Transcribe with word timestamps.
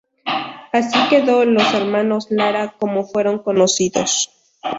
Así 0.73 0.97
quedó 1.11 1.45
los 1.45 1.71
hermanos 1.75 2.31
Lara 2.31 2.73
como 2.79 3.03
fueron 3.05 3.37
conocidos. 3.37 4.31